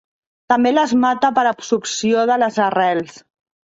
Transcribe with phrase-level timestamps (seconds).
[0.53, 3.27] També les mata per absorció de les arrels.